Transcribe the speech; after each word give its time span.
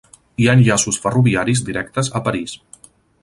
Hi 0.43 0.47
ha 0.47 0.53
enllaços 0.59 0.97
ferroviaris 1.03 1.63
directes 1.69 2.09
a 2.19 2.21
París. 2.31 2.57